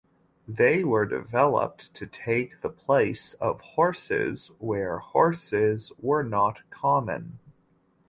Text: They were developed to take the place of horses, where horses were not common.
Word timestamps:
They 0.47 0.83
were 0.83 1.05
developed 1.05 1.93
to 1.93 2.07
take 2.07 2.61
the 2.61 2.71
place 2.71 3.35
of 3.35 3.61
horses, 3.61 4.49
where 4.57 4.97
horses 4.97 5.91
were 5.99 6.23
not 6.23 6.67
common. 6.71 7.37